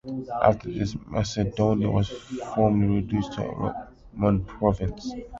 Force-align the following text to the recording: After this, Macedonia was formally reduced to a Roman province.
After 0.41 0.71
this, 0.71 0.95
Macedonia 1.11 1.87
was 1.87 2.09
formally 2.55 3.01
reduced 3.01 3.33
to 3.33 3.43
a 3.45 3.87
Roman 4.15 4.43
province. 4.45 5.11